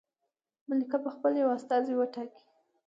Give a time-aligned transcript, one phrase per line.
[0.69, 2.43] ملکه به خپل یو استازی وټاکي.